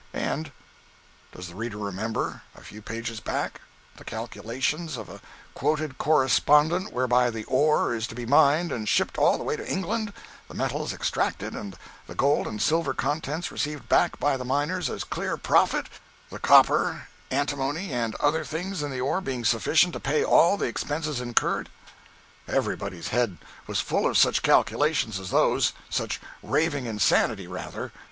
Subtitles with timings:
[0.13, 0.51] And
[1.31, 3.61] does the reader remember, a few pages back,
[3.97, 5.21] the calculations, of a
[5.53, 9.71] quoted correspondent, whereby the ore is to be mined and shipped all the way to
[9.71, 10.11] England,
[10.47, 11.77] the metals extracted, and
[12.07, 15.85] the gold and silver contents received back by the miners as clear profit,
[16.31, 20.65] the copper, antimony and other things in the ore being sufficient to pay all the
[20.65, 21.69] expenses incurred?
[22.47, 23.37] Everybody's head
[23.67, 27.91] was full of such "calculations" as those—such raving insanity, rather.